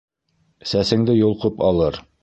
[0.71, 2.05] Сәсеңде йолҡоп алыр.